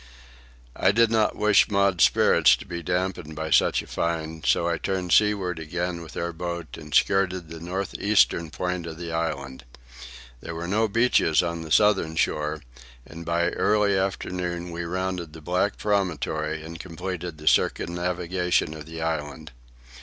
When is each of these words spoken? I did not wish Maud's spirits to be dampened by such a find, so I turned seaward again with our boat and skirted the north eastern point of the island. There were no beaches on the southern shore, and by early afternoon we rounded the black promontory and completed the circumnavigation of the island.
I 0.75 0.91
did 0.91 1.11
not 1.11 1.35
wish 1.35 1.69
Maud's 1.69 2.03
spirits 2.05 2.55
to 2.55 2.65
be 2.65 2.81
dampened 2.81 3.35
by 3.35 3.51
such 3.51 3.83
a 3.83 3.85
find, 3.85 4.43
so 4.43 4.67
I 4.67 4.79
turned 4.79 5.11
seaward 5.13 5.59
again 5.59 6.01
with 6.01 6.17
our 6.17 6.33
boat 6.33 6.75
and 6.75 6.91
skirted 6.91 7.49
the 7.49 7.59
north 7.59 7.93
eastern 7.93 8.49
point 8.49 8.87
of 8.87 8.97
the 8.97 9.11
island. 9.11 9.63
There 10.41 10.55
were 10.55 10.67
no 10.67 10.87
beaches 10.87 11.43
on 11.43 11.61
the 11.61 11.71
southern 11.71 12.15
shore, 12.15 12.63
and 13.05 13.23
by 13.23 13.49
early 13.51 13.95
afternoon 13.95 14.71
we 14.71 14.85
rounded 14.85 15.33
the 15.33 15.39
black 15.41 15.77
promontory 15.77 16.63
and 16.63 16.79
completed 16.79 17.37
the 17.37 17.47
circumnavigation 17.47 18.73
of 18.73 18.87
the 18.87 19.03
island. 19.03 19.51